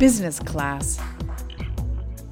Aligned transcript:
Business 0.00 0.38
Class, 0.38 0.98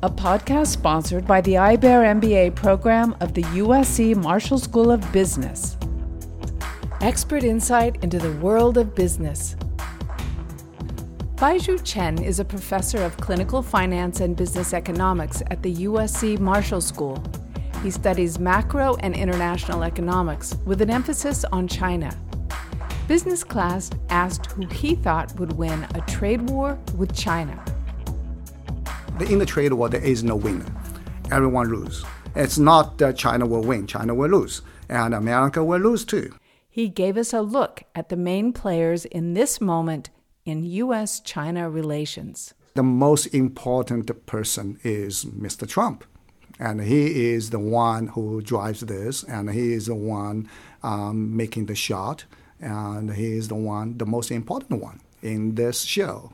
a 0.03 0.08
podcast 0.08 0.69
sponsored 0.69 1.26
by 1.26 1.42
the 1.42 1.53
IBEAR 1.58 2.19
MBA 2.19 2.54
program 2.54 3.14
of 3.21 3.35
the 3.35 3.42
USC 3.42 4.17
Marshall 4.17 4.58
School 4.58 4.90
of 4.90 5.12
Business. 5.12 5.76
Expert 7.03 7.44
insight 7.44 8.03
into 8.03 8.19
the 8.19 8.33
world 8.37 8.78
of 8.78 8.94
business. 8.94 9.54
Baizhu 11.35 11.78
Chen 11.85 12.17
is 12.22 12.40
a 12.40 12.44
professor 12.44 13.03
of 13.03 13.15
clinical 13.19 13.60
finance 13.60 14.21
and 14.21 14.35
business 14.35 14.72
economics 14.72 15.42
at 15.50 15.62
the 15.62 15.74
USC 15.85 16.38
Marshall 16.38 16.80
School. 16.80 17.23
He 17.82 17.91
studies 17.91 18.38
macro 18.38 18.96
and 19.00 19.14
international 19.14 19.84
economics 19.84 20.56
with 20.64 20.80
an 20.80 20.88
emphasis 20.88 21.45
on 21.52 21.69
China. 21.69 22.16
Business 23.09 23.43
Class 23.43 23.91
asked 24.11 24.53
who 24.53 24.67
he 24.67 24.95
thought 24.95 25.35
would 25.41 25.53
win 25.53 25.87
a 25.95 26.03
trade 26.03 26.43
war 26.51 26.79
with 26.99 27.16
China. 27.16 27.59
In 29.30 29.39
the 29.39 29.47
trade 29.47 29.73
war, 29.73 29.89
there 29.89 30.05
is 30.05 30.23
no 30.23 30.37
winner. 30.37 30.66
Everyone 31.33 31.69
lose. 31.69 32.05
It's 32.37 32.59
not 32.59 32.99
that 32.99 33.16
China 33.16 33.47
will 33.47 33.63
win, 33.63 33.87
China 33.87 34.15
will 34.15 34.29
lose, 34.29 34.61
and 34.91 35.15
America 35.15 35.65
will 35.65 35.80
lose 35.80 36.05
too. 36.05 36.35
He 36.69 36.89
gave 36.89 37.16
us 37.16 37.33
a 37.33 37.41
look 37.41 37.85
at 37.95 38.11
the 38.11 38.16
main 38.16 38.52
players 38.52 39.07
in 39.07 39.33
this 39.33 39.59
moment 39.59 40.11
in 40.45 40.66
U.S. 40.66 41.19
China 41.21 41.71
relations. 41.71 42.52
The 42.75 42.83
most 42.83 43.25
important 43.29 44.27
person 44.27 44.79
is 44.85 45.25
Mr. 45.25 45.66
Trump. 45.66 46.05
And 46.61 46.83
he 46.83 47.30
is 47.30 47.49
the 47.51 47.59
one 47.59 48.09
who 48.09 48.43
drives 48.43 48.80
this, 48.80 49.23
and 49.23 49.49
he 49.49 49.73
is 49.73 49.87
the 49.87 49.95
one 49.95 50.47
um, 50.83 51.35
making 51.35 51.66
the 51.66 51.75
shot 51.75 52.27
and 52.61 53.15
he 53.15 53.33
is 53.37 53.48
the 53.48 53.55
one, 53.55 53.98
the 53.98 54.07
most 54.07 54.30
important 54.30 54.83
one 54.83 55.01
in 55.23 55.55
this 55.55 55.83
show. 55.83 56.33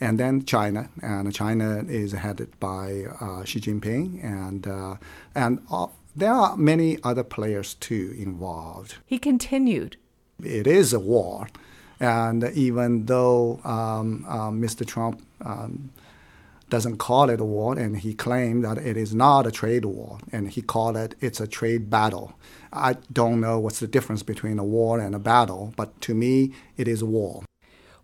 And 0.00 0.18
then 0.18 0.44
China, 0.44 0.90
and 1.02 1.32
China 1.32 1.84
is 1.88 2.12
headed 2.12 2.58
by 2.58 3.04
uh, 3.20 3.44
Xi 3.44 3.60
Jinping, 3.60 4.22
and 4.24 4.66
uh, 4.66 4.96
and 5.34 5.60
uh, 5.70 5.86
there 6.16 6.32
are 6.32 6.56
many 6.56 6.98
other 7.02 7.22
players 7.22 7.74
too 7.74 8.14
involved. 8.18 8.96
He 9.06 9.18
continued. 9.18 9.96
It 10.42 10.66
is 10.66 10.92
a 10.92 10.98
war, 10.98 11.46
and 12.00 12.44
even 12.54 13.06
though 13.06 13.60
um, 13.64 14.24
uh, 14.28 14.50
Mr. 14.50 14.84
Trump 14.84 15.22
um, 15.42 15.90
doesn't 16.70 16.96
call 16.96 17.30
it 17.30 17.40
a 17.40 17.44
war, 17.44 17.78
and 17.78 17.98
he 17.98 18.14
claimed 18.14 18.64
that 18.64 18.78
it 18.78 18.96
is 18.96 19.14
not 19.14 19.46
a 19.46 19.50
trade 19.50 19.84
war, 19.84 20.18
and 20.32 20.50
he 20.50 20.62
called 20.62 20.96
it 20.96 21.14
it's 21.20 21.40
a 21.40 21.46
trade 21.46 21.90
battle. 21.90 22.38
I 22.72 22.96
don't 23.12 23.40
know 23.40 23.58
what's 23.58 23.80
the 23.80 23.86
difference 23.86 24.22
between 24.22 24.58
a 24.58 24.64
war 24.64 24.98
and 24.98 25.14
a 25.14 25.18
battle, 25.18 25.72
but 25.76 26.00
to 26.02 26.14
me, 26.14 26.52
it 26.76 26.88
is 26.88 27.02
a 27.02 27.06
war. 27.06 27.42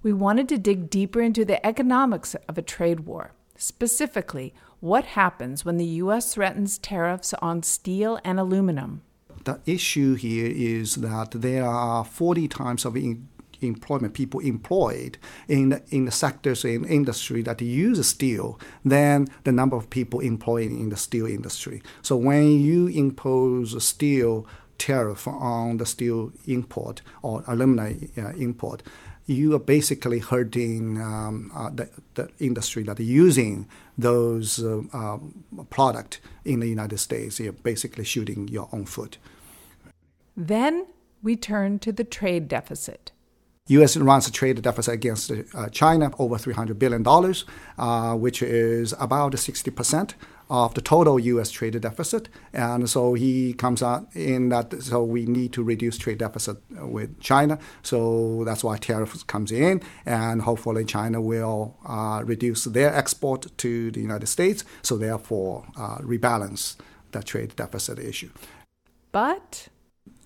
We 0.03 0.13
wanted 0.13 0.49
to 0.51 0.59
dig 0.59 0.89
deeper 0.89 1.21
into 1.21 1.45
the 1.45 1.65
economics 1.67 2.35
of 2.49 2.57
a 2.57 2.63
trade 2.63 3.01
war. 3.01 3.33
Specifically, 3.57 4.55
what 4.81 5.05
happens 5.05 5.65
when 5.65 5.77
the 5.77 5.85
U.S. 5.85 6.35
threatens 6.35 6.79
tariffs 6.79 7.35
on 7.43 7.63
steel 7.63 8.19
and 8.25 8.41
aluminum? 8.41 9.03
The 9.45 9.61
issue 9.67 10.15
here 10.15 10.51
is 10.51 10.97
that 10.97 11.33
there 11.33 11.67
are 11.67 12.05
40 12.05 12.49
times 12.49 12.85
of 12.85 12.97
in- 12.97 13.29
employment, 13.61 14.15
people 14.15 14.41
employed 14.41 15.19
in 15.49 15.71
the, 15.71 15.83
in 15.91 16.05
the 16.05 16.11
sectors 16.11 16.65
in 16.65 16.85
industry 16.85 17.43
that 17.43 17.61
use 17.61 18.07
steel 18.07 18.59
than 18.85 19.27
the 19.45 19.53
number 19.53 19.77
of 19.77 19.91
people 19.91 20.21
employed 20.21 20.71
in 20.71 20.89
the 20.91 20.97
steel 20.97 21.27
industry. 21.27 21.83
So 22.03 22.17
when 22.17 22.61
you 22.61 22.89
impose 22.89 23.75
a 23.75 23.81
steel 23.81 24.47
tariff 24.79 25.29
on 25.29 25.77
the 25.77 25.87
steel 25.87 26.33
import 26.47 27.03
or 27.23 27.45
alumina 27.47 27.95
uh, 28.17 28.31
import, 28.31 28.83
you 29.27 29.55
are 29.55 29.61
basically 29.61 30.19
hurting 30.19 31.01
um, 31.01 31.53
uh, 31.55 31.71
the, 31.71 31.89
the, 32.15 32.29
industry 32.41 32.83
that 32.83 32.99
are 32.99 33.05
using 33.05 33.69
those 33.97 34.63
uh, 34.65 34.83
uh, 34.93 35.19
product 35.69 36.21
in 36.45 36.59
the 36.59 36.67
United 36.67 36.99
States. 36.99 37.39
You're 37.39 37.53
basically 37.53 38.05
shooting 38.05 38.49
your 38.49 38.69
own 38.73 38.87
foot. 38.87 39.19
Then 40.37 40.87
we 41.23 41.37
turn 41.37 41.79
to 41.81 41.93
the 41.93 42.03
trade 42.03 42.49
deficit. 42.49 43.13
U.S. 43.71 43.97
runs 43.97 44.27
a 44.27 44.33
trade 44.33 44.61
deficit 44.61 44.95
against 44.95 45.31
uh, 45.31 45.69
China 45.69 46.11
over 46.19 46.37
$300 46.37 46.77
billion, 46.79 47.07
uh, 47.79 48.17
which 48.17 48.43
is 48.43 48.95
about 48.99 49.33
60% 49.33 50.15
of 50.51 50.75
the 50.75 50.81
total 50.81 51.21
U.S. 51.21 51.53
trade 51.53 51.81
deficit. 51.81 52.29
And 52.53 52.91
so 52.91 53.15
he 53.15 53.53
comes 53.53 53.81
out 53.81 54.09
in 54.17 54.49
that, 54.49 54.83
so 54.83 55.05
we 55.05 55.25
need 55.25 55.53
to 55.53 55.63
reduce 55.63 55.97
trade 55.97 56.19
deficit 56.19 56.57
with 56.71 57.21
China. 57.21 57.61
So 57.83 58.43
that's 58.45 58.65
why 58.65 58.77
tariffs 58.77 59.23
comes 59.23 59.53
in, 59.53 59.81
and 60.05 60.43
hopefully 60.43 60.85
China 60.85 61.21
will 61.21 61.77
uh, 61.87 62.23
reduce 62.25 62.65
their 62.65 62.93
export 62.93 63.57
to 63.59 63.93
the 63.93 64.01
United 64.01 64.27
States, 64.27 64.65
so 64.83 64.97
therefore 64.97 65.65
uh, 65.77 65.99
rebalance 65.99 66.75
the 67.13 67.23
trade 67.23 67.55
deficit 67.55 68.01
issue. 68.01 68.31
But 69.13 69.69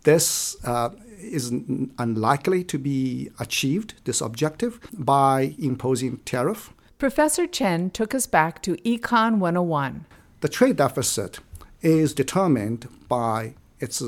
this 0.04 0.56
uh, 0.65 0.91
is 1.19 1.50
unlikely 1.98 2.65
to 2.65 2.78
be 2.78 3.31
achieved, 3.38 3.94
this 4.04 4.20
objective, 4.20 4.78
by 4.92 5.54
imposing 5.59 6.19
tariff. 6.19 6.72
Professor 6.98 7.47
Chen 7.47 7.91
took 7.91 8.15
us 8.15 8.26
back 8.26 8.62
to 8.62 8.76
Econ 8.76 9.38
101. 9.38 10.06
The 10.41 10.48
trade 10.48 10.76
deficit 10.76 11.41
is 11.82 12.15
determined 12.15 12.88
by 13.09 13.54
its 13.81 14.03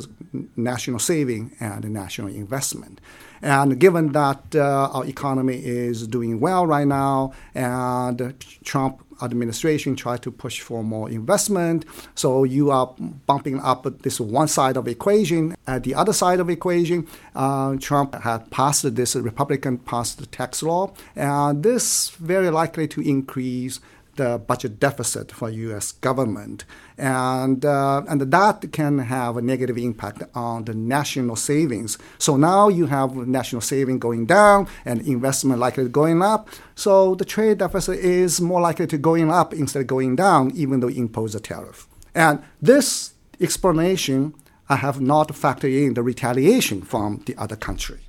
national 0.57 0.99
saving 0.99 1.55
and 1.61 1.85
national 1.91 2.29
investment. 2.29 3.01
And 3.43 3.79
given 3.79 4.13
that 4.13 4.55
uh, 4.55 4.89
our 4.93 5.05
economy 5.05 5.57
is 5.65 6.07
doing 6.07 6.41
well 6.41 6.67
right 6.67 6.87
now, 6.87 7.33
and 7.55 8.35
Trump 8.65 9.06
administration 9.23 9.97
try 9.97 10.17
to 10.19 10.31
push 10.31 10.61
for 10.61 10.83
more 10.83 11.11
investment. 11.11 11.85
So 12.15 12.45
you 12.45 12.71
are 12.71 12.95
bumping 13.27 13.61
up 13.61 13.85
this 14.03 14.21
one 14.21 14.49
side 14.49 14.77
of 14.77 14.89
equation. 14.89 15.55
At 15.67 15.85
the 15.85 15.95
other 15.95 16.13
side 16.13 16.41
of 16.41 16.49
equation, 16.51 17.07
uh, 17.35 17.77
Trump 17.77 18.15
had 18.15 18.51
passed 18.51 18.95
this 18.95 19.17
Republican 19.17 19.79
passed 19.79 20.31
tax 20.33 20.63
law, 20.63 20.93
and 21.15 21.63
this 21.63 22.11
very 22.11 22.51
likely 22.51 22.87
to 22.89 23.01
increase 23.01 23.81
the 24.17 24.39
budget 24.39 24.81
deficit 24.81 25.33
for 25.33 25.49
U.S. 25.51 25.93
government, 25.93 26.65
and 26.99 27.65
uh, 27.65 28.03
and 28.09 28.21
that 28.21 28.73
can 28.73 28.99
have 28.99 29.37
a 29.37 29.43
negative 29.43 29.79
impact 29.79 30.23
on 30.35 30.65
the 30.65 30.75
national 30.75 31.37
savings. 31.37 31.99
So 32.19 32.37
now 32.37 32.69
you 32.69 32.87
have 32.87 33.15
national 33.15 33.63
saving 33.63 33.99
going 33.99 34.27
down 34.27 34.69
and 34.85 35.01
investment 35.03 35.61
likely 35.61 35.89
going 35.89 36.23
up. 36.23 36.49
So 36.75 37.15
the 37.15 37.25
trade 37.25 37.59
deficit 37.59 37.99
is 37.99 38.41
more 38.41 38.61
likely 38.61 38.87
to 38.89 38.99
going 38.99 39.31
up 39.31 39.55
instead 39.55 39.81
of 39.81 39.87
going 39.87 40.17
down, 40.17 40.53
even 40.55 40.81
though 40.81 40.89
you 40.89 41.03
impose 41.03 41.35
a 41.35 41.41
tariff. 41.41 41.87
And 42.15 42.43
this 42.61 43.15
explanation, 43.41 44.35
I 44.69 44.77
have 44.77 45.01
not 45.01 45.29
factored 45.29 45.87
in 45.87 45.95
the 45.95 46.03
retaliation 46.03 46.83
from 46.83 47.23
the 47.27 47.37
other 47.37 47.57
country. 47.57 48.01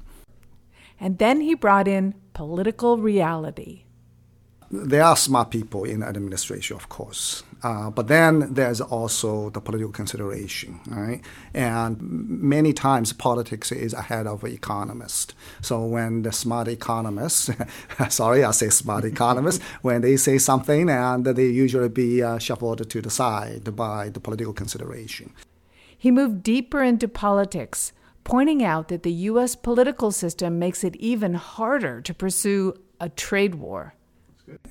And 1.00 1.20
then 1.20 1.42
he 1.42 1.54
brought 1.54 1.88
in 1.88 2.16
political 2.34 2.98
reality 2.98 3.84
there 4.70 5.04
are 5.04 5.16
smart 5.16 5.52
people 5.52 5.86
in 5.86 6.04
administration, 6.04 6.76
of 6.76 6.90
course. 6.90 7.44
Uh, 7.64 7.90
but 7.90 8.08
then 8.08 8.54
there's 8.54 8.82
also 8.82 9.50
the 9.50 9.60
political 9.60 9.92
consideration, 9.92 10.80
right? 10.88 11.22
And 11.54 12.00
many 12.02 12.72
times 12.72 13.14
politics 13.14 13.72
is 13.72 13.94
ahead 13.94 14.28
of 14.28 14.44
economists. 14.44 15.34
So 15.62 15.84
when 15.86 16.22
the 16.22 16.32
smart 16.32 16.68
economists, 16.68 17.50
sorry, 18.10 18.44
I 18.44 18.52
say 18.52 18.70
smart 18.70 19.06
economists, 19.06 19.64
when 19.82 20.02
they 20.02 20.18
say 20.18 20.38
something, 20.38 20.90
and 20.90 21.26
they 21.26 21.48
usually 21.48 21.90
be 21.90 22.22
uh, 22.22 22.38
shuffled 22.38 22.88
to 22.90 23.02
the 23.02 23.10
side 23.10 23.76
by 23.76 24.10
the 24.10 24.20
political 24.20 24.54
consideration. 24.54 25.34
He 25.98 26.12
moved 26.12 26.44
deeper 26.44 26.84
into 26.84 27.08
politics, 27.08 27.92
pointing 28.24 28.64
out 28.64 28.90
that 28.90 29.02
the 29.02 29.12
U.S. 29.12 29.56
political 29.56 30.12
system 30.12 30.60
makes 30.60 30.84
it 30.84 30.96
even 30.98 31.34
harder 31.34 32.02
to 32.02 32.14
pursue 32.14 32.76
a 33.00 33.10
trade 33.10 33.56
war. 33.56 33.96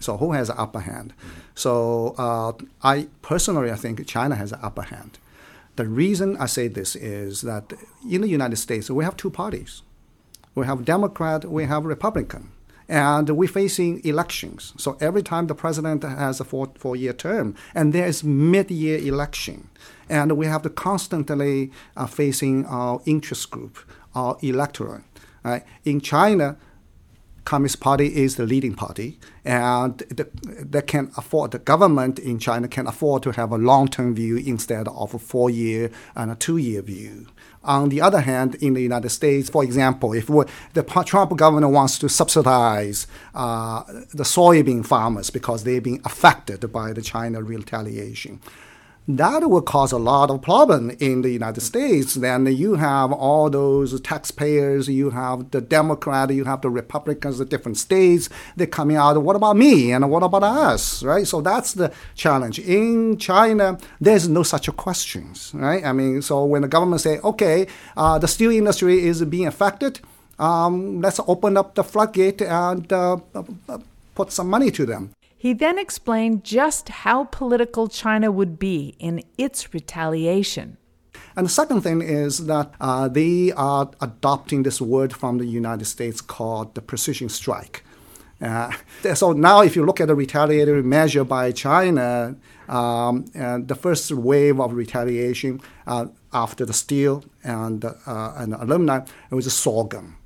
So 0.00 0.16
who 0.16 0.32
has 0.32 0.48
the 0.48 0.58
upper 0.58 0.80
hand? 0.80 1.12
So 1.54 2.14
uh, 2.18 2.52
I 2.82 3.08
personally, 3.22 3.70
I 3.70 3.76
think 3.76 4.06
China 4.06 4.34
has 4.34 4.50
the 4.50 4.64
upper 4.64 4.82
hand. 4.82 5.18
The 5.76 5.86
reason 5.86 6.36
I 6.38 6.46
say 6.46 6.68
this 6.68 6.96
is 6.96 7.42
that 7.42 7.72
in 8.10 8.22
the 8.22 8.28
United 8.28 8.56
States 8.56 8.90
we 8.90 9.04
have 9.04 9.16
two 9.16 9.30
parties. 9.30 9.82
We 10.54 10.64
have 10.64 10.86
Democrat, 10.86 11.44
we 11.44 11.64
have 11.64 11.84
Republican, 11.84 12.50
and 12.88 13.28
we're 13.28 13.48
facing 13.48 14.02
elections. 14.04 14.72
So 14.78 14.96
every 15.00 15.22
time 15.22 15.48
the 15.48 15.54
president 15.54 16.02
has 16.02 16.40
a 16.40 16.44
four 16.44 16.72
four 16.78 16.96
year 16.96 17.12
term, 17.12 17.54
and 17.74 17.92
there 17.92 18.06
is 18.06 18.24
mid 18.24 18.70
year 18.70 18.98
election, 18.98 19.68
and 20.08 20.36
we 20.38 20.46
have 20.46 20.62
to 20.62 20.70
constantly 20.70 21.70
uh, 21.96 22.06
facing 22.06 22.64
our 22.66 23.02
interest 23.04 23.50
group, 23.50 23.78
our 24.14 24.38
electorate. 24.40 25.02
Right? 25.44 25.62
In 25.84 26.00
China, 26.00 26.56
Communist 27.46 27.78
Party 27.80 28.08
is 28.16 28.34
the 28.36 28.44
leading 28.44 28.74
party, 28.74 29.18
and 29.44 29.98
the, 29.98 30.28
they 30.42 30.82
can 30.82 31.12
afford 31.16 31.52
the 31.52 31.60
government 31.60 32.18
in 32.18 32.40
China 32.40 32.66
can 32.66 32.86
afford 32.88 33.22
to 33.22 33.30
have 33.30 33.52
a 33.52 33.56
long-term 33.56 34.16
view 34.16 34.36
instead 34.36 34.88
of 34.88 35.14
a 35.14 35.18
four-year 35.18 35.90
and 36.16 36.30
a 36.32 36.34
two-year 36.34 36.82
view. 36.82 37.28
On 37.62 37.88
the 37.88 38.00
other 38.00 38.20
hand, 38.20 38.56
in 38.56 38.74
the 38.74 38.82
United 38.82 39.10
States, 39.10 39.48
for 39.48 39.62
example, 39.62 40.12
if 40.12 40.26
the 40.26 40.82
Trump 41.04 41.36
government 41.36 41.72
wants 41.72 41.98
to 42.00 42.08
subsidize 42.08 43.06
uh, 43.34 43.84
the 44.12 44.24
soybean 44.24 44.84
farmers 44.84 45.30
because 45.30 45.62
they've 45.62 45.82
been 45.82 46.00
affected 46.04 46.60
by 46.72 46.92
the 46.92 47.02
China 47.02 47.42
retaliation, 47.42 48.40
that 49.08 49.48
will 49.48 49.62
cause 49.62 49.92
a 49.92 49.98
lot 49.98 50.30
of 50.30 50.42
problem 50.42 50.90
in 50.98 51.22
the 51.22 51.30
United 51.30 51.60
States. 51.60 52.14
Then 52.14 52.46
you 52.46 52.74
have 52.74 53.12
all 53.12 53.48
those 53.48 54.00
taxpayers, 54.00 54.88
you 54.88 55.10
have 55.10 55.50
the 55.52 55.60
Democrat, 55.60 56.30
you 56.30 56.44
have 56.44 56.62
the 56.62 56.70
Republicans, 56.70 57.38
the 57.38 57.44
different 57.44 57.78
states. 57.78 58.28
They're 58.56 58.66
coming 58.66 58.96
out. 58.96 59.22
What 59.22 59.36
about 59.36 59.56
me 59.56 59.92
and 59.92 60.10
what 60.10 60.24
about 60.24 60.42
us? 60.42 61.02
Right. 61.04 61.26
So 61.26 61.40
that's 61.40 61.74
the 61.74 61.92
challenge. 62.16 62.58
In 62.58 63.16
China, 63.18 63.78
there's 64.00 64.28
no 64.28 64.42
such 64.42 64.74
questions. 64.76 65.52
Right. 65.54 65.84
I 65.84 65.92
mean, 65.92 66.20
so 66.22 66.44
when 66.44 66.62
the 66.62 66.68
government 66.68 67.00
say, 67.00 67.20
okay, 67.20 67.68
uh, 67.96 68.18
the 68.18 68.28
steel 68.28 68.50
industry 68.50 69.06
is 69.06 69.24
being 69.24 69.46
affected, 69.46 70.00
um, 70.38 71.00
let's 71.00 71.20
open 71.28 71.56
up 71.56 71.76
the 71.76 71.84
floodgate 71.84 72.42
and 72.42 72.92
uh, 72.92 73.18
put 74.16 74.32
some 74.32 74.50
money 74.50 74.70
to 74.72 74.84
them. 74.84 75.10
He 75.46 75.52
then 75.52 75.78
explained 75.78 76.42
just 76.42 76.88
how 76.88 77.22
political 77.22 77.86
China 77.86 78.32
would 78.32 78.58
be 78.58 78.96
in 78.98 79.22
its 79.38 79.72
retaliation. 79.72 80.76
And 81.36 81.46
the 81.46 81.50
second 81.50 81.82
thing 81.82 82.02
is 82.02 82.46
that 82.46 82.74
uh, 82.80 83.06
they 83.06 83.52
are 83.52 83.88
adopting 84.00 84.64
this 84.64 84.80
word 84.80 85.12
from 85.12 85.38
the 85.38 85.46
United 85.46 85.84
States 85.84 86.20
called 86.20 86.74
the 86.74 86.80
precision 86.80 87.28
strike. 87.28 87.84
Uh, 88.40 88.72
so 89.14 89.30
now, 89.30 89.60
if 89.60 89.76
you 89.76 89.86
look 89.86 90.00
at 90.00 90.08
the 90.08 90.16
retaliatory 90.16 90.82
measure 90.82 91.22
by 91.22 91.52
China, 91.52 92.34
um, 92.68 93.26
the 93.70 93.78
first 93.80 94.10
wave 94.10 94.58
of 94.60 94.72
retaliation 94.72 95.60
uh, 95.86 96.06
after 96.32 96.66
the 96.66 96.72
steel 96.72 97.22
and, 97.44 97.84
uh, 97.84 98.32
and 98.36 98.52
aluminum, 98.52 99.04
it 99.30 99.34
was 99.36 99.46
a 99.46 99.52
sorghum. 99.52 100.16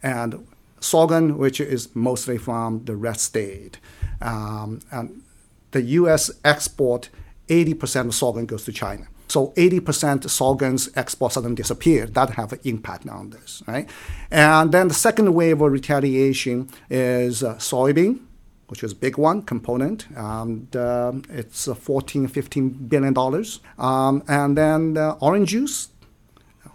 And 0.00 0.46
sorghum, 0.84 1.38
which 1.38 1.60
is 1.60 1.94
mostly 1.94 2.38
from 2.38 2.84
the 2.84 2.96
red 2.96 3.18
state. 3.18 3.78
Um, 4.20 4.80
and 4.90 5.22
the 5.70 5.82
U.S. 6.00 6.30
export 6.44 7.10
80% 7.48 8.06
of 8.06 8.14
sorghum 8.14 8.46
goes 8.46 8.64
to 8.64 8.72
China. 8.72 9.06
So 9.28 9.48
80% 9.56 10.28
sorghum's 10.28 10.90
export 10.94 11.32
suddenly 11.32 11.56
disappear. 11.56 12.06
That 12.06 12.30
have 12.30 12.52
an 12.52 12.60
impact 12.64 13.08
on 13.08 13.30
this, 13.30 13.62
right? 13.66 13.88
And 14.30 14.70
then 14.70 14.88
the 14.88 14.94
second 14.94 15.34
wave 15.34 15.60
of 15.60 15.72
retaliation 15.72 16.68
is 16.90 17.42
uh, 17.42 17.56
soybean, 17.56 18.20
which 18.68 18.84
is 18.84 18.92
a 18.92 18.96
big 18.96 19.18
one 19.18 19.42
component. 19.42 20.06
Uh, 20.16 21.12
it's 21.30 21.66
uh, 21.66 21.74
14, 21.74 22.28
15 22.28 22.68
billion 22.88 23.14
dollars. 23.14 23.60
Um, 23.78 24.22
and 24.28 24.56
then 24.56 24.94
the 24.94 25.12
orange 25.20 25.50
juice, 25.50 25.88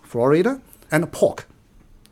Florida, 0.03 0.59
and 0.91 1.09
pork. 1.11 1.48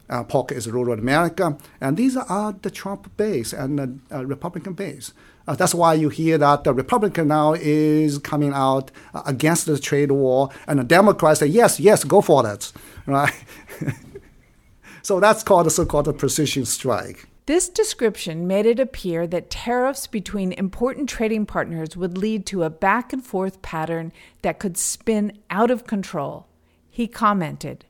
Uh, 0.10 0.24
pork 0.24 0.52
is 0.52 0.70
rural 0.70 0.98
America, 0.98 1.58
and 1.82 1.98
these 1.98 2.16
are 2.16 2.54
the 2.62 2.72
Trump 2.72 3.16
base 3.18 3.52
and 3.52 3.78
the 3.78 4.00
uh, 4.16 4.26
Republican 4.26 4.74
base. 4.74 5.14
Uh, 5.48 5.56
that's 5.56 5.74
why 5.74 5.94
you 5.94 6.10
hear 6.10 6.38
that 6.38 6.64
the 6.64 6.74
Republican 6.74 7.30
now 7.30 7.54
is 7.54 8.18
coming 8.18 8.54
out 8.54 8.92
uh, 9.14 9.22
against 9.26 9.66
the 9.66 9.80
trade 9.80 10.12
war, 10.12 10.50
and 10.68 10.80
the 10.80 10.84
Democrats 10.84 11.40
say, 11.40 11.46
yes, 11.46 11.80
yes, 11.80 12.04
go 12.04 12.22
for 12.22 12.44
that, 12.44 12.72
right? 13.06 13.34
so 15.02 15.20
that's 15.20 15.44
called 15.44 15.66
the 15.66 15.72
so-called 15.72 16.18
precision 16.18 16.66
strike. 16.66 17.28
This 17.48 17.70
description 17.70 18.46
made 18.46 18.66
it 18.66 18.78
appear 18.78 19.26
that 19.28 19.50
tariffs 19.50 20.06
between 20.06 20.52
important 20.52 21.08
trading 21.08 21.46
partners 21.46 21.96
would 21.96 22.18
lead 22.18 22.46
to 22.48 22.64
a 22.64 22.70
back 22.70 23.14
and 23.14 23.26
forth 23.26 23.62
pattern 23.62 24.12
that 24.42 24.60
could 24.60 24.78
spin 24.78 25.32
out 25.50 25.72
of 25.72 25.88
control. 25.88 26.46
He 26.90 27.08
commented, 27.08 27.86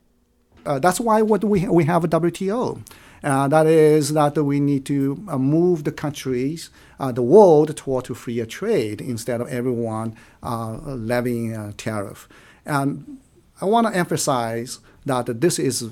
uh, 0.67 0.79
that's 0.79 0.99
why 0.99 1.21
what 1.21 1.43
we, 1.43 1.67
we 1.67 1.85
have 1.85 2.03
a 2.03 2.07
WTO. 2.07 2.81
Uh, 3.23 3.47
that 3.47 3.65
is 3.65 4.13
that 4.13 4.35
we 4.35 4.59
need 4.59 4.85
to 4.85 5.23
uh, 5.27 5.37
move 5.37 5.83
the 5.83 5.91
countries, 5.91 6.69
uh, 6.99 7.11
the 7.11 7.23
world 7.23 7.75
toward 7.75 8.05
to 8.05 8.13
freer 8.13 8.45
trade 8.45 9.01
instead 9.01 9.41
of 9.41 9.47
everyone 9.47 10.15
uh, 10.43 10.73
levying 10.83 11.55
a 11.55 11.73
tariff. 11.73 12.29
And 12.65 13.17
I 13.59 13.65
want 13.65 13.87
to 13.87 13.95
emphasize 13.95 14.79
that 15.05 15.41
this 15.41 15.57
is 15.57 15.89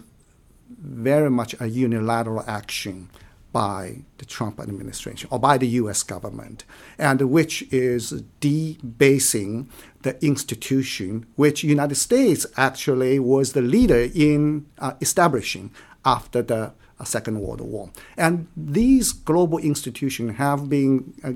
very 0.69 1.31
much 1.31 1.55
a 1.59 1.67
unilateral 1.67 2.43
action 2.47 3.09
by 3.55 3.99
the 4.17 4.25
Trump 4.25 4.59
administration 4.59 5.29
or 5.31 5.39
by 5.39 5.57
the 5.57 5.67
U.S. 5.79 6.03
government, 6.03 6.65
and 6.97 7.21
which 7.21 7.63
is 7.71 8.09
debasing 8.41 9.69
the 10.01 10.13
institution 10.21 11.25
which 11.37 11.63
United 11.63 11.95
States 11.95 12.45
actually 12.57 13.17
was 13.17 13.53
the 13.53 13.61
leader 13.61 14.09
in 14.13 14.65
uh, 14.79 14.91
establishing 14.99 15.71
after 16.03 16.41
the 16.41 16.73
uh, 16.99 17.03
Second 17.05 17.39
World 17.39 17.61
War. 17.61 17.91
And 18.17 18.49
these 18.57 19.13
global 19.13 19.59
institutions 19.59 20.35
have 20.35 20.67
been 20.67 21.13
uh, 21.23 21.31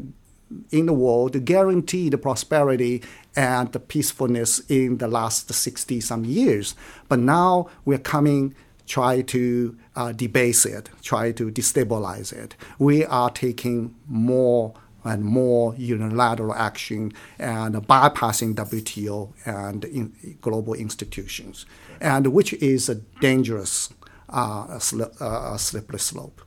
in 0.72 0.88
the 0.88 0.94
world 0.94 1.46
guarantee 1.46 2.10
the 2.10 2.18
prosperity 2.18 3.02
and 3.34 3.72
the 3.72 3.80
peacefulness 3.80 4.60
in 4.68 4.98
the 4.98 5.08
last 5.08 5.54
60 5.54 6.02
some 6.02 6.26
years. 6.26 6.76
But 7.08 7.20
now 7.20 7.70
we're 7.86 7.98
coming 7.98 8.56
try 8.90 9.22
to 9.22 9.78
uh, 9.96 10.12
debase 10.12 10.66
it, 10.66 10.90
try 11.02 11.32
to 11.32 11.52
destabilize 11.52 12.34
it. 12.34 12.56
We 12.80 13.06
are 13.06 13.30
taking 13.30 13.96
more 14.08 14.74
and 15.06 15.24
more 15.24 15.76
unilateral 15.78 16.54
action 16.54 17.14
and 17.38 17.76
bypassing 17.76 18.56
WTO 18.56 19.32
and 19.46 19.86
in 19.86 20.38
global 20.42 20.74
institutions, 20.74 21.66
and 22.02 22.28
which 22.34 22.52
is 22.54 22.90
a 22.90 22.96
dangerous 23.22 23.94
uh, 24.28 24.80
uh, 25.22 25.58
slippery 25.58 26.00
slope. 26.00 26.42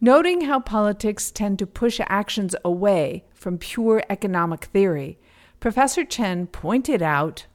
Noting 0.00 0.40
how 0.42 0.58
politics 0.60 1.30
tend 1.30 1.60
to 1.60 1.66
push 1.66 2.00
actions 2.08 2.56
away 2.64 3.24
from 3.34 3.58
pure 3.58 4.02
economic 4.10 4.64
theory, 4.64 5.18
Professor 5.60 6.04
Chen 6.04 6.48
pointed 6.48 7.02
out 7.02 7.46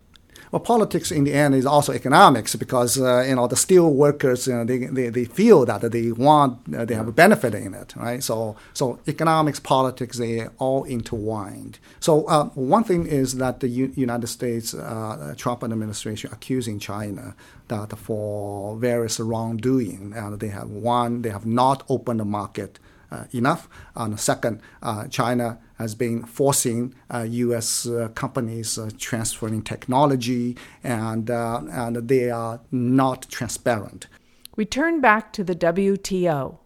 well, 0.52 0.60
politics 0.60 1.12
in 1.12 1.24
the 1.26 1.34
end 1.34 1.56
is 1.56 1.66
also 1.66 1.94
economics 1.94 2.56
because 2.56 3.00
uh, 3.00 3.26
you 3.28 3.36
know 3.36 3.48
the 3.48 3.56
steel 3.56 3.94
workers 3.94 4.48
you 4.48 4.54
know, 4.54 4.64
they, 4.64 4.78
they, 4.78 5.10
they 5.10 5.26
feel 5.26 5.66
that 5.66 5.82
they 5.92 6.12
want 6.12 6.60
uh, 6.76 6.86
they 6.86 6.96
have 6.96 7.08
a 7.08 7.12
benefit 7.12 7.54
in 7.54 7.74
it, 7.74 7.96
right? 7.96 8.24
So 8.24 8.56
so 8.74 9.00
economics, 9.08 9.60
politics, 9.60 10.18
they 10.18 10.42
are 10.42 10.54
all 10.58 10.84
intertwined. 10.86 11.80
So 12.00 12.26
uh, 12.26 12.46
one 12.56 12.84
thing 12.84 13.06
is 13.08 13.36
that 13.36 13.60
the 13.60 13.68
U- 13.68 13.94
United 13.96 14.28
States 14.28 14.74
uh, 14.74 15.34
Trump 15.38 15.64
administration 15.64 16.30
accusing 16.32 16.80
China 16.80 17.36
that 17.68 17.98
for 17.98 18.78
various 18.78 19.20
wrongdoing, 19.20 20.14
and 20.16 20.40
they 20.40 20.48
have 20.48 20.70
one, 20.70 21.22
they 21.22 21.30
have 21.30 21.46
not 21.46 21.84
opened 21.90 22.20
the 22.20 22.26
market 22.26 22.80
uh, 22.80 22.87
enough. 23.34 23.70
And 23.96 24.20
second, 24.20 24.62
uh, 24.82 25.08
China 25.08 25.60
has 25.78 25.96
been 25.96 26.24
forcing 26.24 26.94
U.S. 27.14 27.86
Uh, 27.86 28.10
companies 28.16 28.80
transferring 28.98 29.62
technology, 29.62 30.58
and 30.84 31.30
and 31.30 32.08
they 32.08 32.30
are 32.32 32.60
not 32.72 33.30
transparent. 33.30 34.08
We 34.56 34.66
turn 34.66 35.02
back 35.02 35.34
to 35.34 35.44
the 35.44 35.56
WTO 35.56 36.58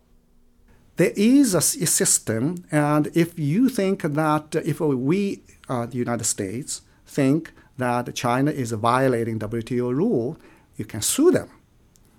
there 1.02 1.14
is 1.16 1.56
a, 1.56 1.62
system, 1.62 2.64
and 2.72 3.10
if 3.16 3.40
you 3.40 3.70
think 3.70 4.04
that 4.04 4.56
if 4.64 4.80
we, 4.80 5.42
uh, 5.68 5.88
the 5.88 5.98
United 5.98 6.26
States, 6.26 6.82
think 7.08 7.54
that 7.78 8.14
China 8.14 8.52
is 8.52 8.72
violating 8.72 9.40
WTO 9.40 9.96
rule, 9.96 10.38
you 10.78 10.86
can 10.86 11.02
sue 11.02 11.32
them 11.32 11.50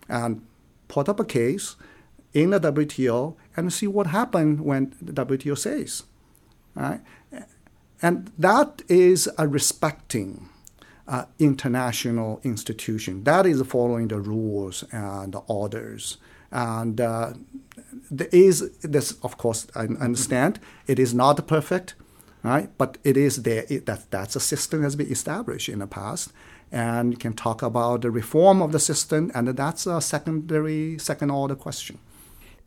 and 0.09 0.45
put 0.89 1.09
up 1.09 1.21
a 1.21 1.25
case 1.25 1.77
in 2.33 2.51
the 2.51 2.59
WTO 2.59 3.37
and 3.57 3.73
see 3.73 3.87
what 3.87 4.09
happened 4.09 4.61
when 4.61 4.95
the 5.01 5.13
WTO 5.13 5.57
says. 5.57 6.05
Right? 6.75 7.01
And 8.03 8.33
that 8.37 8.83
is 8.89 9.29
a 9.39 9.47
respecting 9.47 10.49
uh, 11.07 11.27
international 11.39 12.41
institution. 12.43 13.25
That 13.25 13.47
is 13.47 13.63
following 13.63 14.09
the 14.09 14.21
rules 14.21 14.83
and 14.93 15.33
the 15.33 15.39
orders. 15.47 16.19
And 16.51 17.01
uh, 17.01 17.35
there 18.11 18.29
is 18.33 18.71
this, 18.81 19.13
of 19.23 19.39
course, 19.39 19.67
I 19.75 19.85
understand 19.85 20.59
it 20.87 20.99
is 20.99 21.15
not 21.15 21.47
perfect, 21.47 21.95
right? 22.43 22.71
But 22.77 22.99
it 23.05 23.17
is 23.17 23.43
there. 23.43 23.65
It, 23.69 23.87
that 23.87 24.11
that's 24.11 24.37
a 24.37 24.41
system 24.41 24.81
that 24.81 24.87
has 24.87 24.97
been 24.97 25.11
established 25.11 25.69
in 25.69 25.79
the 25.79 25.87
past, 25.87 26.33
and 26.71 27.13
you 27.13 27.17
can 27.17 27.33
talk 27.33 27.63
about 27.63 28.03
the 28.03 28.11
reform 28.11 28.61
of 28.61 28.73
the 28.73 28.81
system, 28.81 29.31
and 29.35 29.49
that's 29.49 29.87
a 29.87 30.01
secondary, 30.01 30.99
second 30.99 31.31
order 31.31 31.55
question 31.55 31.99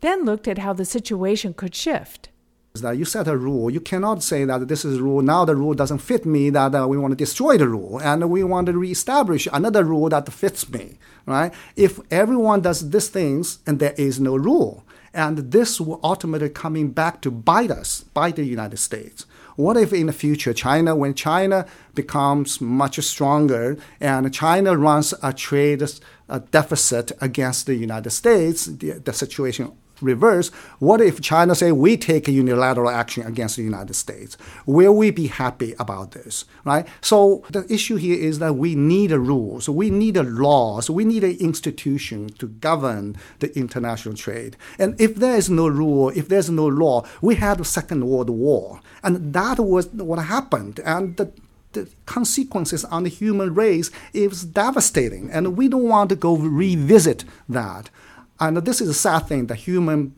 then 0.06 0.24
looked 0.24 0.48
at 0.48 0.58
how 0.58 0.72
the 0.72 0.84
situation 0.84 1.52
could 1.52 1.74
shift. 1.74 2.28
that 2.74 2.98
you 2.98 3.06
set 3.06 3.26
a 3.26 3.36
rule. 3.36 3.70
You 3.70 3.80
cannot 3.80 4.22
say 4.22 4.44
that 4.44 4.68
this 4.68 4.84
is 4.84 4.98
a 4.98 5.02
rule. 5.02 5.22
Now 5.22 5.46
the 5.46 5.56
rule 5.56 5.72
doesn't 5.74 5.98
fit 5.98 6.26
me. 6.26 6.50
That 6.50 6.74
uh, 6.74 6.86
we 6.86 6.98
want 6.98 7.12
to 7.12 7.16
destroy 7.16 7.56
the 7.56 7.68
rule 7.68 7.98
and 8.02 8.30
we 8.30 8.44
want 8.44 8.66
to 8.66 8.78
reestablish 8.78 9.48
another 9.50 9.82
rule 9.82 10.08
that 10.10 10.30
fits 10.30 10.68
me. 10.68 10.98
Right? 11.24 11.52
If 11.74 12.00
everyone 12.10 12.60
does 12.60 12.90
these 12.90 13.08
things 13.08 13.60
and 13.66 13.78
there 13.78 13.94
is 13.96 14.20
no 14.20 14.36
rule, 14.36 14.84
and 15.14 15.38
this 15.50 15.80
will 15.80 15.98
ultimately 16.04 16.50
coming 16.50 16.90
back 16.90 17.22
to 17.22 17.30
bite 17.30 17.70
us, 17.70 18.02
bite 18.02 18.36
the 18.36 18.44
United 18.44 18.76
States. 18.76 19.24
What 19.56 19.78
if 19.78 19.94
in 19.94 20.08
the 20.08 20.12
future, 20.12 20.52
China, 20.52 20.94
when 20.94 21.14
China 21.14 21.64
becomes 21.94 22.60
much 22.60 23.00
stronger 23.00 23.78
and 23.98 24.32
China 24.34 24.76
runs 24.76 25.14
a 25.22 25.32
trade 25.32 25.82
a 26.28 26.40
deficit 26.40 27.12
against 27.22 27.64
the 27.64 27.74
United 27.74 28.10
States, 28.10 28.66
the, 28.66 28.90
the 29.06 29.14
situation 29.14 29.72
reverse, 30.00 30.48
what 30.78 31.00
if 31.00 31.20
China 31.20 31.54
say 31.54 31.72
we 31.72 31.96
take 31.96 32.28
a 32.28 32.32
unilateral 32.32 32.90
action 32.90 33.26
against 33.26 33.56
the 33.56 33.62
United 33.62 33.94
States? 33.94 34.36
Will 34.66 34.94
we 34.94 35.10
be 35.10 35.28
happy 35.28 35.74
about 35.78 36.12
this? 36.12 36.44
Right? 36.64 36.86
So 37.00 37.44
the 37.50 37.70
issue 37.72 37.96
here 37.96 38.18
is 38.18 38.38
that 38.38 38.56
we 38.56 38.74
need 38.74 39.12
a 39.12 39.18
rules, 39.18 39.68
we 39.68 39.90
need 39.90 40.16
a 40.16 40.22
laws, 40.22 40.90
we 40.90 41.04
need 41.04 41.24
an 41.24 41.36
institution 41.38 42.28
to 42.38 42.46
govern 42.46 43.16
the 43.38 43.56
international 43.58 44.14
trade. 44.14 44.56
And 44.78 45.00
if 45.00 45.14
there 45.16 45.36
is 45.36 45.50
no 45.50 45.68
rule, 45.68 46.10
if 46.10 46.28
there's 46.28 46.50
no 46.50 46.66
law, 46.66 47.04
we 47.20 47.36
had 47.36 47.58
the 47.58 47.64
Second 47.64 48.06
World 48.06 48.30
War, 48.30 48.80
and 49.02 49.32
that 49.32 49.58
was 49.58 49.86
what 49.88 50.18
happened. 50.18 50.80
And 50.84 51.16
the 51.16 51.30
the 51.76 51.88
consequences 52.06 52.84
on 52.86 53.04
the 53.04 53.10
human 53.10 53.54
race 53.54 53.90
is 54.12 54.44
devastating, 54.44 55.30
and 55.30 55.56
we 55.56 55.68
don't 55.68 55.82
want 55.82 56.08
to 56.08 56.16
go 56.16 56.36
revisit 56.36 57.24
that. 57.48 57.90
And 58.38 58.56
this 58.58 58.80
is 58.80 58.88
a 58.88 58.94
sad 58.94 59.20
thing 59.20 59.46
that 59.46 59.56
humans 59.56 60.12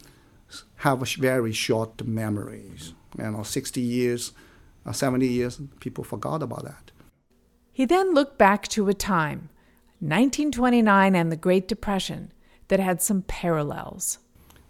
have 0.77 1.01
very 1.01 1.53
short 1.53 2.07
memories. 2.07 2.95
You 3.17 3.31
know, 3.31 3.43
60 3.43 3.81
years, 3.81 4.33
uh, 4.87 4.93
70 4.93 5.27
years, 5.27 5.61
people 5.81 6.05
forgot 6.05 6.43
about 6.43 6.65
that. 6.65 6.91
He 7.73 7.85
then 7.85 8.13
looked 8.13 8.39
back 8.39 8.67
to 8.69 8.89
a 8.89 8.95
time, 8.95 9.51
1929 10.01 11.15
and 11.15 11.31
the 11.31 11.37
Great 11.37 11.69
Depression, 11.69 12.33
that 12.69 12.81
had 12.81 13.01
some 13.01 13.23
parallels. 13.23 14.19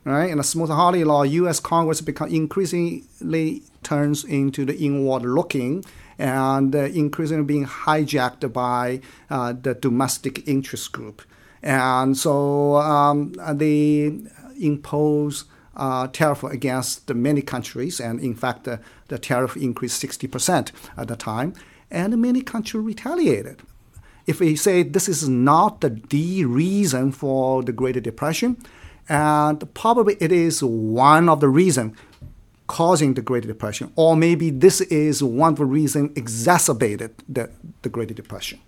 Right, 0.05 0.31
in 0.31 0.38
the 0.38 0.45
Smoot-Hawley 0.45 1.05
law, 1.05 1.23
U.S. 1.23 1.61
Congress 1.61 2.00
become 2.00 2.28
increasingly 2.31 3.62
turns 3.83 4.25
into 4.25 4.64
the 4.64 4.76
inward 4.78 5.23
looking 5.23 5.85
and 6.19 6.75
uh, 6.75 6.81
increasingly 6.81 7.45
being 7.45 7.67
hijacked 7.67 8.50
by 8.52 9.00
uh, 9.28 9.52
the 9.52 9.75
domestic 9.75 10.47
interest 10.49 10.93
group. 10.93 11.23
And 11.62 12.16
so 12.16 12.76
um, 12.76 13.32
they 13.32 14.18
impose 14.60 15.44
uh, 15.78 16.08
tariff 16.08 16.42
against 16.42 17.08
many 17.14 17.40
countries, 17.40 18.00
and 18.00 18.20
in 18.20 18.34
fact, 18.34 18.66
uh, 18.66 18.78
the 19.08 19.18
tariff 19.18 19.56
increased 19.56 20.02
60% 20.02 20.72
at 20.96 21.08
the 21.08 21.16
time, 21.16 21.54
and 21.90 22.20
many 22.20 22.42
countries 22.42 22.82
retaliated. 22.82 23.62
If 24.26 24.40
we 24.40 24.56
say 24.56 24.82
this 24.82 25.08
is 25.08 25.28
not 25.28 25.80
the, 25.80 25.90
the 26.10 26.44
reason 26.44 27.12
for 27.12 27.62
the 27.62 27.72
Great 27.72 28.02
Depression, 28.02 28.58
and 29.08 29.72
probably 29.72 30.16
it 30.20 30.32
is 30.32 30.62
one 30.62 31.28
of 31.28 31.40
the 31.40 31.48
reasons 31.48 31.96
causing 32.66 33.14
the 33.14 33.22
Great 33.22 33.46
Depression, 33.46 33.90
or 33.96 34.16
maybe 34.16 34.50
this 34.50 34.80
is 34.82 35.22
one 35.22 35.52
of 35.52 35.58
the 35.58 35.64
reasons 35.64 36.10
exacerbated 36.16 37.14
the, 37.28 37.48
the 37.82 37.88
Great 37.88 38.14
Depression. 38.14 38.58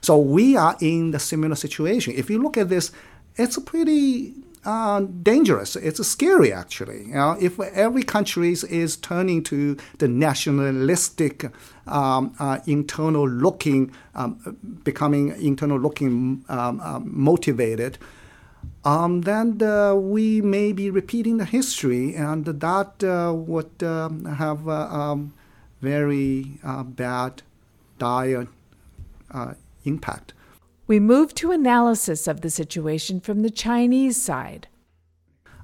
So 0.00 0.18
we 0.18 0.56
are 0.56 0.76
in 0.80 1.10
the 1.10 1.18
similar 1.18 1.56
situation. 1.56 2.14
If 2.16 2.30
you 2.30 2.40
look 2.40 2.56
at 2.56 2.68
this, 2.68 2.92
it's 3.36 3.58
pretty 3.58 4.34
uh, 4.64 5.00
dangerous. 5.22 5.76
It's 5.76 6.04
scary, 6.06 6.52
actually. 6.52 7.06
You 7.06 7.14
know, 7.14 7.36
if 7.40 7.58
every 7.60 8.02
country 8.02 8.50
is 8.52 8.96
turning 8.96 9.42
to 9.44 9.76
the 9.98 10.08
nationalistic, 10.08 11.50
um, 11.86 12.34
uh, 12.38 12.58
internal 12.66 13.28
looking, 13.28 13.92
um, 14.14 14.56
becoming 14.82 15.28
internal 15.40 15.78
looking 15.78 16.44
um, 16.48 16.80
uh, 16.82 17.00
motivated, 17.00 17.98
um, 18.84 19.22
then 19.22 19.58
we 20.10 20.40
may 20.40 20.72
be 20.72 20.90
repeating 20.90 21.36
the 21.38 21.44
history, 21.44 22.14
and 22.14 22.44
that 22.44 23.04
uh, 23.04 23.32
would 23.32 23.82
um, 23.82 24.24
have 24.24 24.68
uh, 24.68 24.86
um, 24.86 25.32
very 25.80 26.58
bad, 26.84 27.42
dire 27.98 28.48
impact. 29.86 30.34
We 30.86 31.00
move 31.00 31.34
to 31.34 31.50
analysis 31.50 32.28
of 32.28 32.40
the 32.42 32.50
situation 32.50 33.20
from 33.20 33.42
the 33.42 33.50
Chinese 33.50 34.20
side. 34.22 34.68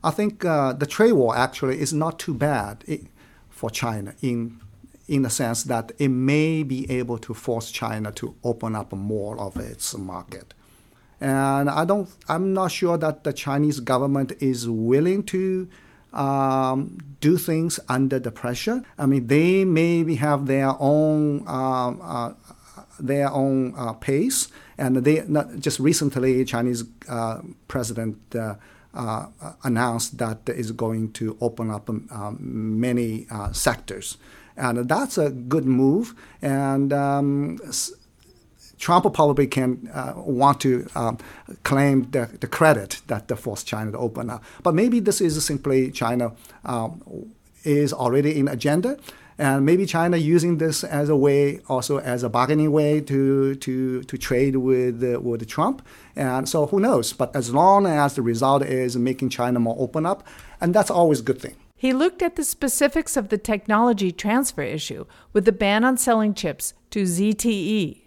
I 0.02 0.11
think 0.11 0.45
uh, 0.45 0.73
the 0.73 0.87
trade 0.87 1.12
war 1.12 1.37
actually 1.37 1.81
is 1.81 1.93
not 1.93 2.19
too 2.19 2.35
bad 2.35 2.85
for 3.50 3.71
China 3.71 4.14
in 4.21 4.61
in 5.09 5.23
the 5.23 5.31
sense 5.31 5.64
that 5.64 5.93
it 5.99 6.09
may 6.09 6.62
be 6.62 6.91
able 6.91 7.19
to 7.19 7.35
force 7.35 7.71
China 7.71 8.12
to 8.12 8.35
open 8.45 8.75
up 8.75 8.93
more 8.93 9.38
of 9.38 9.57
its 9.57 9.97
market. 9.99 10.55
And 11.21 11.69
I 11.69 11.85
don't, 11.85 12.09
I'm 12.29 12.52
not 12.52 12.73
sure 12.73 12.97
that 12.99 13.23
the 13.23 13.33
Chinese 13.33 13.81
government 13.81 14.33
is 14.41 14.69
willing 14.69 15.23
to 15.25 15.69
um, 16.12 16.99
do 17.21 17.37
things 17.37 17.79
under 17.88 18.19
the 18.19 18.31
pressure. 18.31 18.83
I 18.99 19.07
mean, 19.07 19.26
they 19.26 19.64
maybe 19.64 20.17
have 20.17 20.47
their 20.47 20.75
own 20.79 21.47
um, 21.47 22.00
uh, 22.02 22.33
their 22.99 23.30
own 23.30 23.75
uh, 23.76 23.92
pace. 23.94 24.49
And 24.78 24.96
they 24.96 25.25
just 25.58 25.78
recently, 25.78 26.44
Chinese 26.44 26.84
uh, 27.08 27.40
president 27.68 28.18
uh, 28.34 28.54
uh, 28.94 29.26
announced 29.64 30.18
that 30.18 30.49
is 30.49 30.72
going 30.72 31.12
to 31.12 31.37
open 31.40 31.70
up 31.70 31.88
um, 31.88 32.37
many 32.40 33.26
uh, 33.30 33.52
sectors, 33.52 34.18
and 34.56 34.88
that's 34.88 35.16
a 35.16 35.30
good 35.30 35.64
move. 35.64 36.14
And 36.42 36.92
um, 36.92 37.58
Trump 38.78 39.12
probably 39.14 39.46
can 39.46 39.88
uh, 39.94 40.14
want 40.16 40.61
to 40.61 40.87
um, 40.94 41.18
claim 41.62 42.11
the, 42.11 42.28
the, 42.40 42.46
credit 42.46 43.00
that 43.06 43.28
forced 43.38 43.66
China 43.66 43.92
to 43.92 43.99
open 43.99 44.28
up. 44.28 44.42
But 44.62 44.75
maybe 44.75 45.00
this 45.00 45.20
is 45.20 45.42
simply 45.44 45.90
China 45.90 46.32
um, 46.64 47.00
is 47.64 47.92
already 47.92 48.38
in 48.38 48.49
agenda 48.49 48.99
and 49.39 49.65
maybe 49.65 49.87
China 49.87 50.17
using 50.17 50.59
this 50.59 50.85
as 50.85 51.09
a 51.09 51.17
way, 51.17 51.61
also 51.69 51.99
as 51.99 52.23
a 52.23 52.29
bargaining 52.29 52.73
way 52.73 53.01
to 53.01 53.55
to 53.57 54.03
to 54.03 54.19
trade 54.19 54.57
with 54.57 55.03
uh, 55.03 55.21
with 55.21 55.47
Trump. 55.49 55.83
And 56.17 56.49
so 56.49 56.67
who 56.67 56.81
knows? 56.81 57.12
But 57.12 57.35
as 57.35 57.53
long 57.53 57.87
as 57.87 58.15
the 58.15 58.23
result 58.23 58.62
is 58.62 58.97
making 58.97 59.31
China 59.31 59.59
more 59.61 59.77
open 59.79 60.07
up, 60.07 60.27
and 60.61 60.75
that's 60.75 60.91
always 60.91 61.21
a 61.21 61.23
good 61.23 61.41
thing. 61.41 61.57
He 61.77 61.93
looked 61.93 62.23
at 62.23 62.37
the 62.37 62.45
specifics 62.45 63.17
of 63.17 63.29
the 63.29 63.39
technology 63.39 64.12
transfer 64.12 64.62
issue 64.62 65.05
with 65.33 65.47
the 65.47 65.53
ban 65.53 65.83
on 65.83 65.97
selling 65.97 66.33
chips 66.35 66.75
to 66.91 67.03
ZTE. 67.03 68.03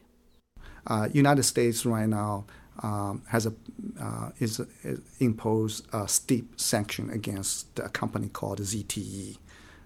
Uh, 0.87 1.09
United 1.11 1.43
States 1.43 1.85
right 1.85 2.07
now 2.07 2.45
um, 2.83 3.23
has 3.27 3.45
a 3.45 3.53
uh, 3.99 4.29
is, 4.39 4.61
is 4.83 4.99
imposed 5.19 5.87
a 5.91 6.07
steep 6.07 6.59
sanction 6.59 7.09
against 7.09 7.79
a 7.79 7.89
company 7.89 8.29
called 8.29 8.59
ZTE 8.59 9.37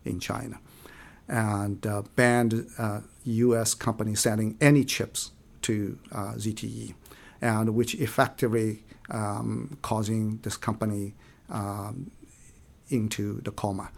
in 0.05 0.19
China 0.19 0.59
and 1.29 1.85
uh, 1.85 2.01
banned 2.15 2.67
uh, 2.77 3.01
U.S. 3.23 3.73
companies 3.73 4.19
selling 4.19 4.57
any 4.59 4.83
chips 4.83 5.31
to 5.61 5.97
uh, 6.11 6.33
ZTE, 6.33 6.95
and 7.41 7.75
which 7.75 7.95
effectively 7.95 8.83
um, 9.11 9.77
causing 9.81 10.39
this 10.41 10.57
company 10.57 11.13
um, 11.49 12.11
into 12.89 13.41
the 13.41 13.51
coma. 13.51 13.91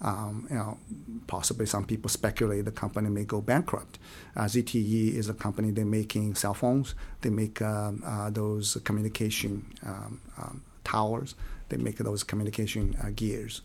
Um, 0.00 0.46
you 0.48 0.56
know, 0.56 0.78
possibly 1.26 1.66
some 1.66 1.84
people 1.84 2.08
speculate 2.08 2.64
the 2.64 2.70
company 2.70 3.10
may 3.10 3.24
go 3.24 3.40
bankrupt. 3.40 3.98
Uh, 4.36 4.44
ZTE 4.44 5.14
is 5.14 5.28
a 5.28 5.34
company 5.34 5.72
they're 5.72 5.84
making 5.84 6.36
cell 6.36 6.54
phones. 6.54 6.94
They 7.22 7.30
make 7.30 7.60
um, 7.60 8.02
uh, 8.06 8.30
those 8.30 8.78
communication 8.84 9.66
um, 9.84 10.20
um, 10.38 10.62
towers. 10.84 11.34
They 11.68 11.78
make 11.78 11.98
those 11.98 12.22
communication 12.22 12.96
uh, 13.02 13.10
gears. 13.14 13.62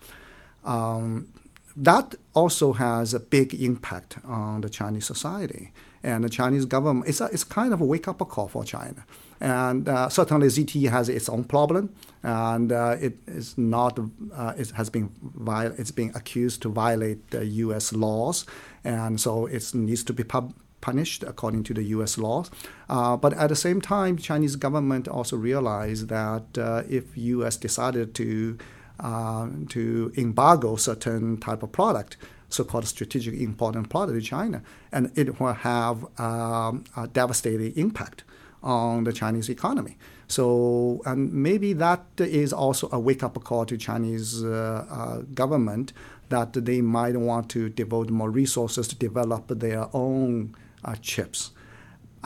That 1.76 2.16
also 2.34 2.74
has 2.74 3.14
a 3.14 3.20
big 3.20 3.54
impact 3.56 4.18
on 4.24 4.62
the 4.62 4.70
Chinese 4.70 5.06
society. 5.06 5.72
And 6.04 6.24
the 6.24 6.30
Chinese 6.30 6.66
government, 6.66 7.08
it's, 7.08 7.22
a, 7.22 7.26
it's 7.26 7.46
kind 7.46 7.74
of 7.74 7.80
a 7.80 7.86
wake 7.86 8.08
up 8.08 8.20
call 8.28 8.50
for 8.50 8.64
China. 8.66 9.06
And 9.40 9.88
uh, 9.88 10.10
certainly 10.10 10.48
ZTE 10.48 10.90
has 10.90 11.10
its 11.10 11.30
own 11.30 11.46
problem, 11.46 11.94
and 12.22 12.72
uh, 12.72 12.98
it 13.00 13.18
is 13.28 13.58
not, 13.58 14.00
uh, 14.34 14.54
it 14.58 14.72
has 14.72 14.90
been, 14.90 15.10
viol- 15.22 15.74
it's 15.78 15.92
being 15.92 16.12
accused 16.16 16.62
to 16.62 16.70
violate 16.70 17.32
the 17.32 17.46
U.S. 17.46 17.94
laws, 17.94 18.46
and 18.84 19.20
so 19.20 19.46
it 19.46 19.74
needs 19.74 20.04
to 20.06 20.14
be 20.14 20.24
pub- 20.24 20.54
punished 20.80 21.24
according 21.24 21.64
to 21.64 21.74
the 21.74 21.84
U.S. 21.96 22.18
laws. 22.18 22.52
Uh, 22.90 23.18
but 23.18 23.34
at 23.34 23.48
the 23.48 23.56
same 23.56 23.82
time, 23.82 24.18
Chinese 24.18 24.56
government 24.56 25.08
also 25.08 25.36
realized 25.36 26.10
that 26.10 26.58
uh, 26.58 26.84
if 26.90 27.18
U.S. 27.18 27.58
decided 27.58 28.14
to 28.16 28.58
uh, 29.00 29.48
to 29.70 30.12
embargo 30.18 30.76
certain 30.76 31.38
type 31.38 31.64
of 31.64 31.72
product, 31.72 32.18
so-called 32.50 32.88
strategic 32.88 33.34
important 33.40 33.90
product 33.90 34.20
to 34.20 34.22
China, 34.22 34.62
and 34.92 35.12
it 35.16 35.40
will 35.40 35.54
have 35.54 36.06
um, 36.20 36.84
a 36.96 37.08
devastating 37.08 37.74
impact 37.76 38.24
on 38.62 39.04
the 39.04 39.12
Chinese 39.12 39.50
economy. 39.50 39.98
So, 40.28 41.02
and 41.06 41.34
maybe 41.34 41.74
that 41.74 42.06
is 42.18 42.54
also 42.54 42.88
a 42.92 43.00
wake 43.00 43.24
up 43.24 43.42
call 43.44 43.66
to 43.66 43.78
Chinese 43.78 44.44
uh, 44.44 44.86
uh, 44.90 45.18
government 45.34 45.94
that 46.30 46.54
they 46.54 46.82
might 46.82 47.18
want 47.18 47.50
to 47.50 47.70
devote 47.70 48.10
more 48.10 48.32
resources 48.32 48.88
to 48.88 48.96
develop 48.96 49.48
their 49.48 49.88
own 49.94 50.56
uh, 50.86 50.96
chips. 50.96 51.52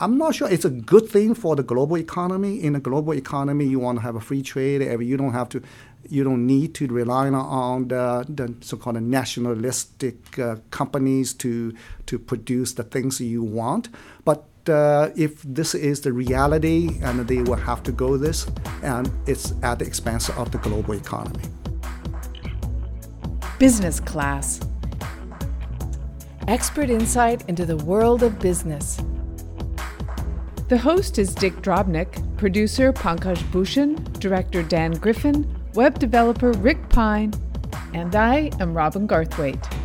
I'm 0.00 0.16
not 0.16 0.36
sure 0.36 0.48
it's 0.48 0.64
a 0.64 0.70
good 0.70 1.08
thing 1.08 1.34
for 1.34 1.56
the 1.56 1.64
global 1.64 1.98
economy. 1.98 2.62
In 2.62 2.76
a 2.76 2.80
global 2.80 3.14
economy, 3.14 3.66
you 3.66 3.80
want 3.80 3.98
to 3.98 4.02
have 4.02 4.14
a 4.14 4.20
free 4.20 4.42
trade. 4.42 4.80
You 4.80 5.16
don't 5.16 5.32
have 5.32 5.48
to, 5.48 5.62
you 6.08 6.24
don't 6.24 6.46
need 6.46 6.74
to 6.74 6.86
rely 6.86 7.28
on 7.28 7.88
the, 7.88 8.24
the 8.28 8.54
so-called 8.60 9.00
nationalistic 9.02 10.38
uh, 10.38 10.56
companies 10.70 11.34
to 11.34 11.74
to 12.06 12.18
produce 12.18 12.72
the 12.74 12.82
things 12.82 13.20
you 13.20 13.42
want. 13.42 13.88
But 14.24 14.44
uh, 14.68 15.10
if 15.16 15.42
this 15.42 15.74
is 15.74 16.00
the 16.00 16.12
reality, 16.12 16.98
and 17.02 17.26
they 17.26 17.42
will 17.42 17.56
have 17.56 17.82
to 17.84 17.92
go 17.92 18.16
this, 18.16 18.46
and 18.82 19.10
it's 19.26 19.52
at 19.62 19.78
the 19.78 19.86
expense 19.86 20.28
of 20.30 20.50
the 20.50 20.58
global 20.58 20.94
economy. 20.94 21.44
Business 23.58 24.00
class. 24.00 24.60
Expert 26.46 26.88
insight 26.88 27.46
into 27.48 27.66
the 27.66 27.76
world 27.76 28.22
of 28.22 28.38
business. 28.38 28.98
The 30.68 30.78
host 30.78 31.18
is 31.18 31.34
Dick 31.34 31.54
Drobnick, 31.62 32.36
producer 32.36 32.92
Pankaj 32.92 33.42
Bhushan, 33.50 33.96
director 34.20 34.62
Dan 34.62 34.92
Griffin, 34.92 35.57
web 35.78 35.96
developer 36.00 36.50
Rick 36.54 36.88
Pine, 36.88 37.32
and 37.94 38.16
I 38.16 38.50
am 38.58 38.76
Robin 38.76 39.06
Garthwaite. 39.06 39.77